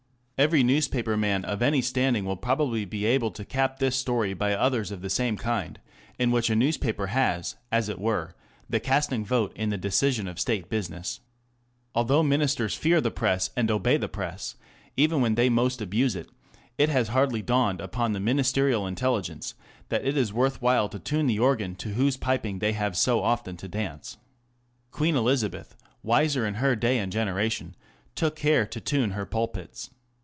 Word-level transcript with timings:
Every 0.43 0.63
newspaper 0.63 1.15
man 1.15 1.45
of 1.45 1.61
any 1.61 1.83
standing 1.83 2.25
will 2.25 2.35
probably 2.35 2.83
be 2.83 3.05
able 3.05 3.29
to 3.29 3.45
cap 3.45 3.77
this 3.77 3.95
story 3.95 4.33
by 4.33 4.55
others 4.55 4.89
of 4.89 5.03
the 5.03 5.09
same 5.11 5.37
kind, 5.37 5.79
in 6.17 6.31
which 6.31 6.49
a 6.49 6.55
newspaper 6.55 7.05
has, 7.13 7.57
as 7.71 7.89
it 7.89 7.99
were, 7.99 8.33
the 8.67 8.79
casting 8.79 9.23
vote 9.23 9.55
in 9.55 9.69
the 9.69 9.77
decision 9.77 10.27
of 10.27 10.39
State 10.39 10.67
business. 10.67 11.19
Although 11.93 12.23
Ministers 12.23 12.73
fear 12.73 12.99
the 12.99 13.11
Press 13.11 13.51
and 13.55 13.69
obey 13.69 13.97
the 13.97 14.09
Press, 14.09 14.55
even 14.97 15.21
when 15.21 15.35
they 15.35 15.47
most 15.47 15.79
abuse 15.79 16.15
it, 16.15 16.31
it 16.75 16.89
has 16.89 17.09
hardly 17.09 17.43
dawned 17.43 17.79
upon 17.79 18.13
the 18.13 18.19
Ministerial 18.19 18.87
intelligence 18.87 19.53
that 19.89 20.03
it 20.05 20.17
is 20.17 20.33
worth 20.33 20.59
while 20.59 20.89
to 20.89 20.97
tune 20.97 21.27
the 21.27 21.37
organ 21.37 21.75
to 21.75 21.89
whose 21.89 22.17
piping 22.17 22.59
_they 22.59 22.73
have 22.73 22.97
so 22.97 23.21
often 23.21 23.57
to 23.57 23.67
dance. 23.67 24.17
Queen 24.89 25.15
Elizabeth, 25.15 25.75
wiser 26.01 26.47
in 26.47 26.55
her 26.55 26.75
day 26.75 26.97
and 26.97 27.11
generation, 27.11 27.75
took 28.15 28.35
care 28.35 28.65
to 28.65 28.81
tune 28.81 29.11
her 29.11 29.27
pulpits. 29.27 29.91